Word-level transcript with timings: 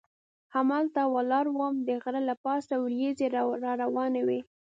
همالته 0.53 1.01
ولاړ 1.15 1.45
وم 1.51 1.75
چې 1.79 1.85
د 1.87 1.89
غره 2.03 2.21
له 2.29 2.35
پاسه 2.43 2.73
وریځې 2.79 3.27
را 3.65 3.71
روانې 3.83 4.21
وې. 4.27 4.39